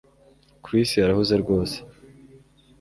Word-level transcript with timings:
Chris 0.65 0.89
arahuze 1.03 1.33
rwose 1.43 1.77